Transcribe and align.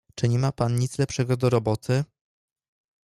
"Czy 0.15 0.29
nie 0.29 0.39
ma 0.39 0.51
pan 0.51 0.75
nic 0.75 0.97
lepszego 0.99 1.37
do 1.37 1.49
roboty?" 1.49 2.03